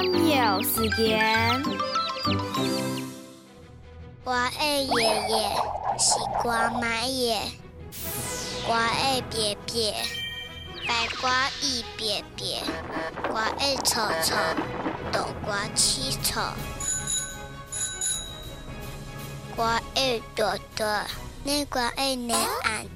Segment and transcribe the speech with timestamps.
[0.00, 1.62] 三秒时间。
[4.24, 4.88] 我爱爷
[5.28, 5.50] 爷，
[5.98, 7.38] 西瓜买爷。
[8.66, 9.94] 我爱别别，
[10.88, 12.62] 白瓜一别别。
[13.28, 14.34] 我爱臭臭，
[15.12, 16.40] 豆瓜七臭。
[19.56, 19.64] 我
[19.94, 20.86] 爱朵朵，
[21.44, 22.86] 你我爱你爱。